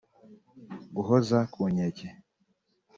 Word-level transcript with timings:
guhoza 0.95 1.39
ku 1.53 1.61
nkeke 1.73 2.07